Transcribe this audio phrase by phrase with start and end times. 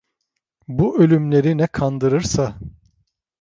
[0.67, 2.55] Bu ölümleri ne kandırırsa